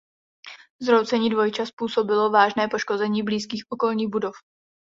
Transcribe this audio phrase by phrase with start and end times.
[0.81, 4.35] Zhroucení „Dvojčat“ způsobilo vážné poškození blízkých okolních budov.